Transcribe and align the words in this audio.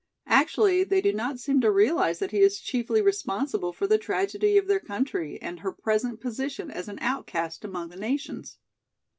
Actually 0.33 0.83
they 0.83 0.99
do 0.99 1.13
not 1.13 1.37
seem 1.37 1.61
to 1.61 1.69
realize 1.69 2.17
that 2.17 2.31
he 2.31 2.39
is 2.39 2.59
chiefly 2.59 3.03
responsible 3.03 3.71
for 3.71 3.85
the 3.85 3.99
tragedy 3.99 4.57
of 4.57 4.65
their 4.65 4.79
country 4.79 5.39
and 5.43 5.59
her 5.59 5.71
present 5.71 6.19
position 6.19 6.71
as 6.71 6.87
an 6.87 6.97
outcast 7.01 7.63
among 7.63 7.89
the 7.89 7.95
nations." 7.95 8.57